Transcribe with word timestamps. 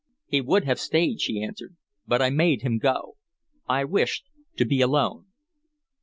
"He 0.25 0.41
would 0.41 0.63
have 0.63 0.79
stayed," 0.79 1.21
she 1.21 1.43
answered, 1.43 1.75
"but 2.07 2.23
I 2.23 2.31
made 2.31 2.63
him 2.63 2.79
go. 2.79 3.17
I 3.69 3.83
wished 3.83 4.25
to 4.57 4.65
be 4.65 4.81
alone." 4.81 5.27